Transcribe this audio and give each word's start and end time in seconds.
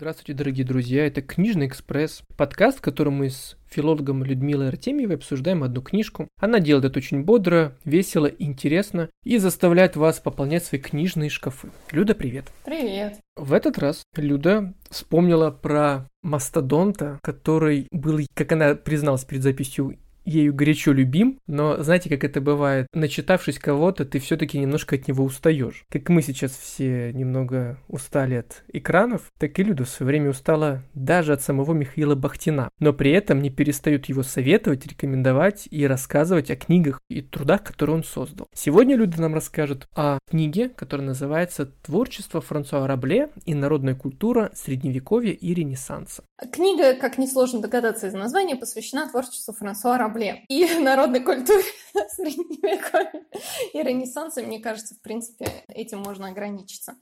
Здравствуйте, 0.00 0.32
дорогие 0.32 0.64
друзья, 0.64 1.08
это 1.08 1.22
«Книжный 1.22 1.66
экспресс», 1.66 2.22
подкаст, 2.36 2.78
в 2.78 2.82
котором 2.82 3.14
мы 3.14 3.30
с 3.30 3.56
филологом 3.68 4.22
Людмилой 4.22 4.68
Артемьевой 4.68 5.16
обсуждаем 5.16 5.64
одну 5.64 5.82
книжку. 5.82 6.28
Она 6.40 6.60
делает 6.60 6.84
это 6.84 7.00
очень 7.00 7.24
бодро, 7.24 7.76
весело, 7.84 8.26
интересно 8.26 9.10
и 9.24 9.38
заставляет 9.38 9.96
вас 9.96 10.20
пополнять 10.20 10.64
свои 10.64 10.80
книжные 10.80 11.30
шкафы. 11.30 11.70
Люда, 11.90 12.14
привет! 12.14 12.44
Привет! 12.64 13.18
В 13.34 13.52
этот 13.52 13.76
раз 13.78 14.04
Люда 14.14 14.72
вспомнила 14.88 15.50
про 15.50 16.08
мастодонта, 16.22 17.18
который 17.20 17.88
был, 17.90 18.20
как 18.34 18.52
она 18.52 18.76
призналась 18.76 19.24
перед 19.24 19.42
записью, 19.42 19.98
ею 20.28 20.54
горячо 20.54 20.92
любим, 20.92 21.40
но 21.46 21.82
знаете, 21.82 22.08
как 22.08 22.22
это 22.24 22.40
бывает, 22.40 22.86
начитавшись 22.92 23.58
кого-то, 23.58 24.04
ты 24.04 24.18
все-таки 24.18 24.58
немножко 24.58 24.96
от 24.96 25.08
него 25.08 25.24
устаешь. 25.24 25.84
Как 25.90 26.08
мы 26.08 26.22
сейчас 26.22 26.52
все 26.52 27.12
немного 27.12 27.78
устали 27.88 28.36
от 28.36 28.62
экранов, 28.72 29.32
так 29.38 29.58
и 29.58 29.62
Люда 29.62 29.84
в 29.84 29.88
свое 29.88 30.08
время 30.08 30.30
устала 30.30 30.82
даже 30.94 31.32
от 31.32 31.42
самого 31.42 31.72
Михаила 31.72 32.14
Бахтина, 32.14 32.70
но 32.78 32.92
при 32.92 33.12
этом 33.12 33.40
не 33.40 33.50
перестают 33.50 34.06
его 34.06 34.22
советовать, 34.22 34.86
рекомендовать 34.86 35.66
и 35.70 35.86
рассказывать 35.86 36.50
о 36.50 36.56
книгах 36.56 37.00
и 37.08 37.22
трудах, 37.22 37.64
которые 37.64 37.96
он 37.96 38.04
создал. 38.04 38.46
Сегодня 38.54 38.96
Люда 38.96 39.20
нам 39.20 39.34
расскажет 39.34 39.88
о 39.94 40.18
книге, 40.28 40.68
которая 40.68 41.06
называется 41.06 41.66
«Творчество 41.82 42.40
Франсуа 42.40 42.86
Рабле 42.86 43.30
и 43.46 43.54
народная 43.54 43.94
культура 43.94 44.50
Средневековья 44.54 45.32
и 45.32 45.54
Ренессанса». 45.54 46.22
Книга, 46.52 46.94
как 46.94 47.18
несложно 47.18 47.60
догадаться 47.60 48.06
из 48.06 48.12
названия, 48.12 48.56
посвящена 48.56 49.08
творчеству 49.08 49.54
Франсуа 49.54 49.98
Рабле 49.98 50.17
и 50.48 50.66
народной 50.78 51.20
культуре 51.20 51.64
Средневековья 52.16 53.24
и 53.72 53.82
Ренессанса. 53.82 54.42
Мне 54.42 54.60
кажется, 54.60 54.94
в 54.94 55.00
принципе, 55.00 55.46
этим 55.68 56.00
можно 56.00 56.28
ограничиться. 56.28 56.96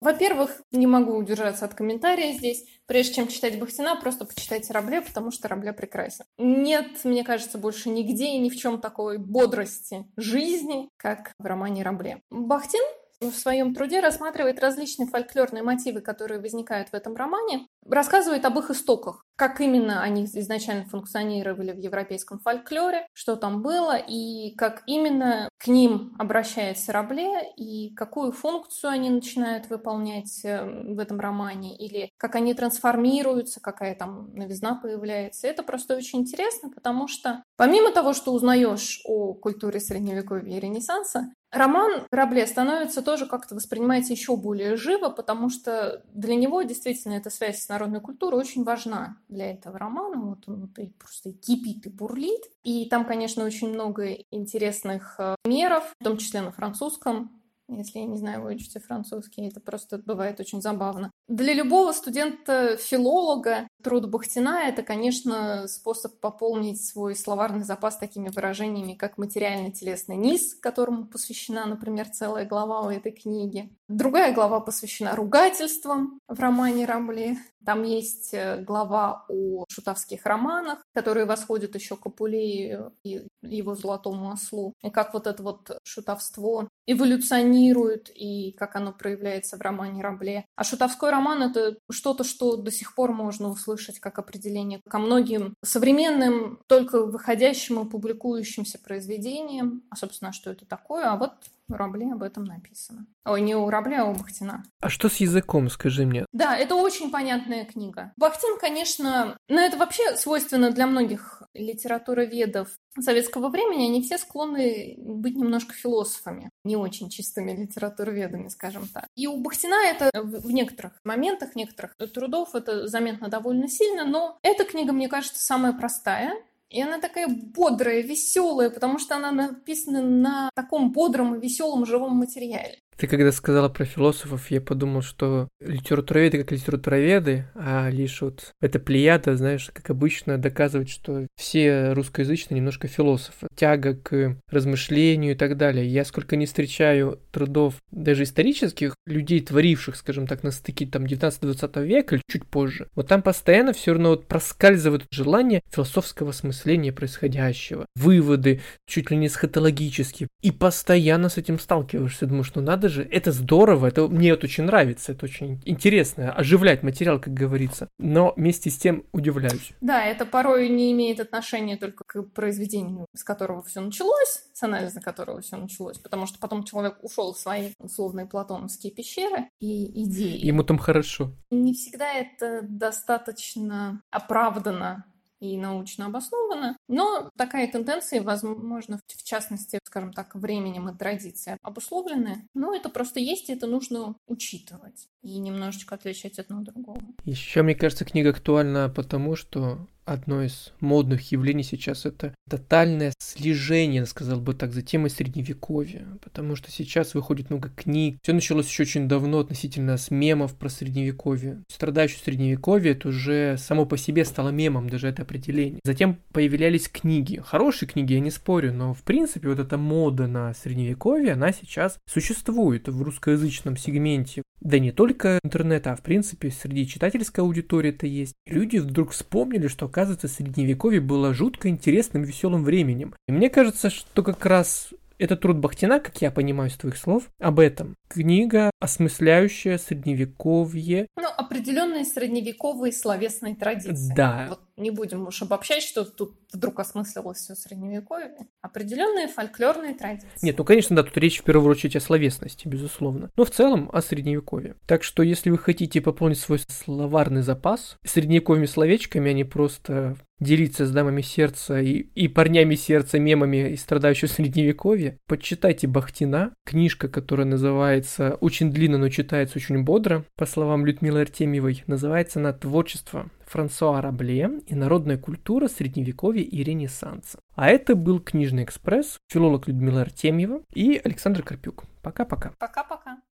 Во-первых, 0.00 0.62
не 0.72 0.86
могу 0.86 1.14
удержаться 1.16 1.64
от 1.64 1.74
комментария 1.74 2.32
здесь. 2.32 2.64
Прежде 2.86 3.14
чем 3.14 3.28
читать 3.28 3.58
Бахтина, 3.58 3.96
просто 3.96 4.24
почитайте 4.24 4.72
Рабле, 4.72 5.00
потому 5.00 5.30
что 5.30 5.48
Рабле 5.48 5.72
прекрасен. 5.72 6.24
Нет, 6.38 7.04
мне 7.04 7.24
кажется, 7.24 7.58
больше 7.58 7.88
нигде 7.88 8.26
и 8.34 8.38
ни 8.38 8.50
в 8.50 8.56
чем 8.56 8.80
такой 8.80 9.18
бодрости 9.18 10.06
жизни, 10.16 10.88
как 10.96 11.32
в 11.38 11.44
романе 11.46 11.82
Рабле. 11.82 12.20
Бахтин 12.30 12.82
в 13.20 13.32
своем 13.32 13.74
труде 13.74 14.00
рассматривает 14.00 14.60
различные 14.60 15.08
фольклорные 15.08 15.62
мотивы, 15.62 16.00
которые 16.00 16.40
возникают 16.40 16.88
в 16.90 16.94
этом 16.94 17.14
романе, 17.14 17.66
рассказывает 17.88 18.44
об 18.44 18.58
их 18.58 18.70
истоках, 18.70 19.24
как 19.36 19.60
именно 19.60 20.02
они 20.02 20.24
изначально 20.24 20.84
функционировали 20.84 21.72
в 21.72 21.78
европейском 21.78 22.38
фольклоре, 22.38 23.06
что 23.12 23.36
там 23.36 23.62
было, 23.62 23.96
и 23.96 24.54
как 24.56 24.82
именно 24.86 25.48
к 25.58 25.66
ним 25.66 26.14
обращается 26.18 26.92
Рабле, 26.92 27.52
и 27.56 27.94
какую 27.94 28.32
функцию 28.32 28.90
они 28.90 29.10
начинают 29.10 29.68
выполнять 29.68 30.44
э, 30.44 30.64
в 30.64 30.98
этом 30.98 31.20
романе, 31.20 31.76
или 31.76 32.10
как 32.16 32.34
они 32.34 32.54
трансформируются, 32.54 33.60
какая 33.60 33.94
там 33.94 34.32
новизна 34.34 34.74
появляется. 34.74 35.46
Это 35.46 35.62
просто 35.62 35.96
очень 35.96 36.20
интересно, 36.20 36.70
потому 36.70 37.08
что 37.08 37.42
помимо 37.56 37.90
того, 37.92 38.12
что 38.12 38.32
узнаешь 38.32 39.00
о 39.04 39.34
культуре 39.34 39.80
Средневековья 39.80 40.56
и 40.56 40.60
Ренессанса, 40.60 41.32
Роман 41.54 42.06
Рабле 42.10 42.46
становится 42.46 43.00
тоже 43.00 43.26
как-то 43.26 43.54
воспринимается 43.54 44.12
еще 44.12 44.36
более 44.36 44.76
живо, 44.76 45.08
потому 45.08 45.48
что 45.50 46.02
для 46.12 46.34
него 46.34 46.62
действительно 46.62 47.14
эта 47.14 47.30
связь 47.30 47.62
с 47.62 47.68
народной 47.68 48.00
культурой 48.00 48.40
очень 48.40 48.64
важна 48.64 49.16
для 49.28 49.52
этого 49.52 49.78
романа. 49.78 50.20
Вот 50.20 50.48
он 50.48 50.68
и 50.76 50.86
просто 50.88 51.32
кипит 51.32 51.86
и 51.86 51.90
бурлит. 51.90 52.42
И 52.64 52.88
там, 52.88 53.04
конечно, 53.04 53.44
очень 53.44 53.68
много 53.68 54.16
интересных 54.32 55.14
э, 55.18 55.36
меров, 55.44 55.94
в 56.00 56.04
том 56.04 56.16
числе 56.16 56.40
на 56.40 56.50
французском, 56.50 57.30
если 57.68 58.00
я 58.00 58.06
не 58.06 58.18
знаю, 58.18 58.42
вы 58.42 58.54
учите 58.54 58.78
французский, 58.80 59.48
это 59.48 59.60
просто 59.60 59.98
бывает 59.98 60.38
очень 60.40 60.60
забавно. 60.60 61.10
Для 61.28 61.54
любого 61.54 61.92
студента-филолога 61.92 63.68
труд 63.84 64.08
Бахтина— 64.08 64.62
это, 64.66 64.82
конечно, 64.82 65.68
способ 65.68 66.18
пополнить 66.18 66.84
свой 66.84 67.14
словарный 67.14 67.62
запас 67.62 67.98
такими 67.98 68.30
выражениями, 68.30 68.94
как 68.94 69.18
материально-телесный 69.18 70.16
низ, 70.16 70.54
которому 70.54 71.06
посвящена, 71.06 71.66
например, 71.66 72.08
целая 72.08 72.46
глава 72.46 72.80
у 72.80 72.90
этой 72.90 73.12
книги. 73.12 73.70
Другая 73.86 74.34
глава 74.34 74.60
посвящена 74.60 75.14
ругательствам 75.14 76.18
в 76.26 76.40
романе 76.40 76.86
Рамли. 76.86 77.36
Там 77.64 77.82
есть 77.82 78.32
э, 78.32 78.62
глава 78.62 79.26
о 79.28 79.63
шутовских 79.74 80.24
романах, 80.24 80.84
которые 80.94 81.26
восходят 81.26 81.74
еще 81.74 81.96
к 81.96 82.06
Апулею 82.06 82.92
и 83.04 83.26
его 83.42 83.74
золотому 83.74 84.30
ослу. 84.30 84.72
И 84.82 84.90
как 84.90 85.14
вот 85.14 85.26
это 85.26 85.42
вот 85.42 85.78
шутовство 85.82 86.68
эволюционирует 86.86 88.10
и 88.14 88.52
как 88.52 88.76
оно 88.76 88.92
проявляется 88.92 89.56
в 89.56 89.60
романе 89.60 90.02
Рабле. 90.02 90.44
А 90.56 90.64
шутовской 90.64 91.10
роман— 91.10 91.42
это 91.50 91.76
что-то, 91.90 92.24
что 92.24 92.56
до 92.56 92.70
сих 92.70 92.94
пор 92.94 93.12
можно 93.12 93.48
услышать 93.48 94.00
как 94.00 94.18
определение 94.18 94.80
ко 94.88 94.98
многим 94.98 95.54
современным, 95.64 96.60
только 96.66 97.04
выходящим 97.04 97.80
и 97.80 97.90
публикующимся 97.90 98.78
произведениям. 98.78 99.82
А, 99.90 99.96
собственно, 99.96 100.32
что 100.32 100.50
это 100.50 100.66
такое? 100.66 101.10
А 101.10 101.16
вот 101.16 101.32
у 101.68 101.74
Рабле 101.74 102.12
об 102.12 102.22
этом 102.22 102.44
написано. 102.44 103.06
Ой, 103.24 103.40
не 103.40 103.54
у 103.54 103.68
Рабле, 103.70 103.98
а 103.98 104.04
у 104.04 104.14
Бахтина. 104.14 104.64
А 104.80 104.88
что 104.88 105.08
с 105.08 105.16
языком, 105.16 105.68
скажи 105.70 106.04
мне? 106.06 106.26
Да, 106.32 106.56
это 106.56 106.74
очень 106.74 107.10
понятная 107.10 107.64
книга. 107.64 108.12
Бахтин, 108.16 108.58
конечно, 108.58 109.36
но 109.48 109.60
это 109.60 109.76
вообще 109.76 110.16
свойственно 110.16 110.70
для 110.70 110.86
многих 110.86 111.42
литературоведов 111.54 112.68
советского 113.00 113.48
времени. 113.48 113.86
Они 113.86 114.02
все 114.02 114.18
склонны 114.18 114.94
быть 114.98 115.36
немножко 115.36 115.72
философами, 115.72 116.50
не 116.64 116.76
очень 116.76 117.08
чистыми 117.08 117.52
литературоведами, 117.52 118.48
скажем 118.48 118.86
так. 118.88 119.06
И 119.14 119.26
у 119.26 119.40
Бахтина 119.40 119.76
это 119.86 120.10
в 120.22 120.50
некоторых 120.50 120.92
моментах, 121.04 121.56
некоторых 121.56 121.96
трудов 122.12 122.54
это 122.54 122.86
заметно 122.86 123.28
довольно 123.28 123.68
сильно, 123.68 124.04
но 124.04 124.38
эта 124.42 124.64
книга, 124.64 124.92
мне 124.92 125.08
кажется, 125.08 125.42
самая 125.42 125.72
простая, 125.72 126.34
и 126.74 126.82
она 126.82 126.98
такая 126.98 127.28
бодрая, 127.28 128.02
веселая, 128.02 128.68
потому 128.68 128.98
что 128.98 129.14
она 129.14 129.30
написана 129.30 130.02
на 130.02 130.50
таком 130.56 130.90
бодром 130.90 131.36
и 131.36 131.40
веселом 131.40 131.86
живом 131.86 132.16
материале. 132.16 132.80
Ты 132.96 133.06
когда 133.06 133.32
сказала 133.32 133.68
про 133.68 133.84
философов, 133.84 134.50
я 134.50 134.60
подумал, 134.60 135.02
что 135.02 135.48
литературоведы 135.60 136.38
как 136.38 136.52
литературоведы, 136.52 137.46
а 137.54 137.88
лишь 137.90 138.20
вот 138.22 138.52
эта 138.60 138.78
плеяда, 138.78 139.36
знаешь, 139.36 139.70
как 139.72 139.90
обычно, 139.90 140.38
доказывает, 140.38 140.88
что 140.88 141.26
все 141.36 141.92
русскоязычные 141.92 142.58
немножко 142.58 142.88
философы. 142.88 143.48
Тяга 143.56 143.94
к 143.94 144.36
размышлению 144.50 145.32
и 145.32 145.36
так 145.36 145.56
далее. 145.56 145.86
Я 145.86 146.04
сколько 146.04 146.36
не 146.36 146.46
встречаю 146.46 147.20
трудов 147.32 147.74
даже 147.90 148.22
исторических 148.22 148.94
людей, 149.06 149.40
творивших, 149.40 149.96
скажем 149.96 150.26
так, 150.26 150.42
на 150.42 150.50
стыке 150.50 150.86
там 150.86 151.04
19-20 151.04 151.84
века 151.84 152.16
или 152.16 152.22
чуть 152.28 152.46
позже, 152.46 152.88
вот 152.94 153.08
там 153.08 153.22
постоянно 153.22 153.72
все 153.72 153.92
равно 153.92 154.10
вот 154.10 154.26
проскальзывает 154.26 155.04
желание 155.10 155.62
философского 155.70 156.30
осмысления 156.30 156.92
происходящего, 156.92 157.86
выводы 157.96 158.60
чуть 158.86 159.10
ли 159.10 159.16
не 159.16 159.28
схотологические, 159.28 160.28
и 160.42 160.50
постоянно 160.50 161.28
с 161.28 161.36
этим 161.36 161.58
сталкиваешься, 161.58 162.26
думаешь, 162.26 162.52
ну 162.54 162.62
надо 162.62 162.83
же, 162.88 163.02
это 163.02 163.32
здорово, 163.32 163.86
это 163.86 164.08
мне 164.08 164.30
это 164.30 164.46
очень 164.46 164.64
нравится, 164.64 165.12
это 165.12 165.26
очень 165.26 165.60
интересно, 165.64 166.32
оживлять 166.32 166.82
материал, 166.82 167.20
как 167.20 167.34
говорится, 167.34 167.88
но 167.98 168.32
вместе 168.36 168.70
с 168.70 168.76
тем 168.76 169.04
удивляюсь. 169.12 169.72
Да, 169.80 170.04
это 170.04 170.26
порой 170.26 170.68
не 170.68 170.92
имеет 170.92 171.20
отношения 171.20 171.76
только 171.76 172.04
к 172.06 172.22
произведению, 172.32 173.06
с 173.14 173.24
которого 173.24 173.62
все 173.62 173.80
началось, 173.80 174.44
с 174.52 174.62
анализа 174.62 175.00
которого 175.00 175.40
все 175.40 175.56
началось, 175.56 175.98
потому 175.98 176.26
что 176.26 176.38
потом 176.38 176.64
человек 176.64 176.98
ушел 177.02 177.34
в 177.34 177.38
свои 177.38 177.72
условные 177.78 178.26
платоновские 178.26 178.92
пещеры 178.92 179.48
и 179.60 180.04
идеи. 180.04 180.44
Ему 180.44 180.64
там 180.64 180.78
хорошо. 180.78 181.32
Не 181.50 181.72
всегда 181.74 182.12
это 182.12 182.60
достаточно 182.62 184.02
оправдано 184.10 185.04
и 185.40 185.56
научно 185.56 186.06
обосновано, 186.06 186.76
но 186.88 187.30
такая 187.36 187.70
тенденция, 187.70 188.22
возможно, 188.22 188.98
в 189.06 189.22
частности, 189.22 189.78
скажем 189.84 190.12
так, 190.12 190.34
временем 190.34 190.88
и 190.88 190.96
традицией 190.96 191.58
обусловлены, 191.62 192.46
но 192.54 192.74
это 192.74 192.88
просто 192.88 193.20
есть, 193.20 193.48
и 193.48 193.52
это 193.52 193.66
нужно 193.66 194.16
учитывать 194.26 195.08
и 195.22 195.38
немножечко 195.38 195.94
отличать 195.94 196.38
одно 196.38 196.58
от 196.58 196.64
другого. 196.64 197.00
Еще, 197.24 197.62
мне 197.62 197.74
кажется, 197.74 198.04
книга 198.04 198.30
актуальна 198.30 198.88
потому, 198.88 199.36
что 199.36 199.86
одно 200.04 200.42
из 200.42 200.72
модных 200.80 201.32
явлений 201.32 201.62
сейчас 201.62 202.06
это 202.06 202.34
тотальное 202.48 203.12
слежение, 203.18 204.06
сказал 204.06 204.40
бы 204.40 204.54
так, 204.54 204.72
за 204.72 204.82
темой 204.82 205.10
средневековья, 205.10 206.06
потому 206.22 206.56
что 206.56 206.70
сейчас 206.70 207.14
выходит 207.14 207.50
много 207.50 207.70
книг. 207.70 208.18
Все 208.22 208.32
началось 208.32 208.68
еще 208.68 208.82
очень 208.82 209.08
давно 209.08 209.40
относительно 209.40 209.96
с 209.96 210.10
мемов 210.10 210.54
про 210.54 210.68
средневековье. 210.68 211.62
Страдающее 211.68 212.20
средневековье 212.24 212.92
это 212.92 213.08
уже 213.08 213.56
само 213.58 213.86
по 213.86 213.96
себе 213.96 214.24
стало 214.24 214.50
мемом, 214.50 214.88
даже 214.88 215.08
это 215.08 215.22
определение. 215.22 215.80
Затем 215.84 216.18
появлялись 216.32 216.88
книги. 216.88 217.40
Хорошие 217.44 217.88
книги, 217.88 218.14
я 218.14 218.20
не 218.20 218.30
спорю, 218.30 218.72
но 218.72 218.94
в 218.94 219.02
принципе 219.02 219.48
вот 219.48 219.58
эта 219.58 219.78
мода 219.78 220.26
на 220.26 220.54
средневековье, 220.54 221.32
она 221.32 221.52
сейчас 221.52 221.98
существует 222.06 222.88
в 222.88 223.02
русскоязычном 223.02 223.76
сегменте. 223.76 224.42
Да 224.60 224.78
не 224.78 224.92
только 224.92 225.38
интернета, 225.44 225.92
а 225.92 225.96
в 225.96 226.00
принципе 226.00 226.50
среди 226.50 226.88
читательской 226.88 227.44
аудитории 227.44 227.90
это 227.90 228.06
есть. 228.06 228.32
Люди 228.46 228.78
вдруг 228.78 229.10
вспомнили, 229.10 229.68
что 229.68 229.88
оказывается, 229.94 230.26
средневековье 230.26 231.00
было 231.00 231.32
жутко 231.32 231.68
интересным 231.68 232.24
и 232.24 232.26
веселым 232.26 232.64
временем. 232.64 233.14
И 233.28 233.32
мне 233.32 233.48
кажется, 233.48 233.90
что 233.90 234.24
как 234.24 234.44
раз 234.44 234.88
Это 235.16 235.36
труд 235.36 235.58
Бахтина, 235.58 236.00
как 236.00 236.20
я 236.22 236.30
понимаю 236.32 236.70
из 236.70 236.76
твоих 236.76 236.96
слов, 236.96 237.28
об 237.38 237.60
этом. 237.60 237.94
Книга, 238.08 238.70
осмысляющая 238.80 239.78
средневековье. 239.78 241.06
Ну, 241.16 241.28
определенные 241.36 242.04
средневековые 242.04 242.92
словесные 242.92 243.54
традиции. 243.54 244.12
Да. 244.14 244.46
Вот 244.48 244.60
не 244.76 244.90
будем 244.90 245.26
уж 245.26 245.42
обобщать, 245.42 245.82
что 245.82 246.04
тут 246.04 246.36
вдруг 246.52 246.80
осмыслилось 246.80 247.38
все 247.38 247.54
средневековье. 247.54 248.34
Определенные 248.60 249.28
фольклорные 249.28 249.94
традиции. 249.94 250.28
Нет, 250.42 250.58
ну, 250.58 250.64
конечно, 250.64 250.96
да, 250.96 251.02
тут 251.02 251.16
речь 251.16 251.40
в 251.40 251.44
первую 251.44 251.70
очередь 251.70 251.96
о 251.96 252.00
словесности, 252.00 252.66
безусловно. 252.66 253.30
Но 253.36 253.44
в 253.44 253.50
целом 253.50 253.90
о 253.92 254.02
средневековье. 254.02 254.76
Так 254.86 255.02
что, 255.02 255.22
если 255.22 255.50
вы 255.50 255.58
хотите 255.58 256.00
пополнить 256.00 256.38
свой 256.38 256.58
словарный 256.68 257.42
запас 257.42 257.96
средневековыми 258.04 258.66
словечками, 258.66 259.30
а 259.30 259.34
не 259.34 259.44
просто 259.44 260.16
делиться 260.40 260.84
с 260.86 260.90
дамами 260.90 261.22
сердца 261.22 261.80
и, 261.80 261.92
и 261.92 262.28
парнями 262.28 262.74
сердца 262.74 263.18
мемами 263.18 263.70
и 263.70 263.76
страдающего 263.76 264.28
средневековья, 264.28 265.18
почитайте 265.26 265.86
Бахтина, 265.86 266.54
книжка, 266.64 267.08
которая 267.08 267.46
называется 267.46 268.36
очень 268.40 268.72
длинно, 268.72 268.98
но 268.98 269.08
читается 269.08 269.58
очень 269.58 269.82
бодро, 269.84 270.24
по 270.36 270.46
словам 270.46 270.84
Людмилы 270.84 271.20
Артемьевой, 271.20 271.84
называется 271.86 272.40
она 272.40 272.52
«Творчество 272.52 273.30
Франсуа 273.46 274.00
Рабле 274.00 274.60
и 274.66 274.74
народная 274.74 275.18
культура 275.18 275.68
Средневековья 275.68 276.42
и 276.42 276.62
Ренессанса». 276.62 277.38
А 277.54 277.68
это 277.68 277.94
был 277.94 278.20
Книжный 278.20 278.64
экспресс, 278.64 279.18
филолог 279.28 279.68
Людмила 279.68 280.02
Артемьева 280.02 280.62
и 280.72 281.00
Александр 281.02 281.42
Карпюк. 281.42 281.84
Пока-пока. 282.02 282.52
Пока-пока. 282.58 283.18